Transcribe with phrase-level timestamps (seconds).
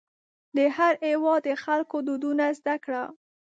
[0.55, 3.03] د هر هېواد د خلکو دودونه زده کړه.